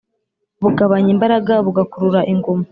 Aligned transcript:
bugabanya 0.61 1.09
imbaraga, 1.15 1.53
bugakurura 1.65 2.19
inguma. 2.31 2.65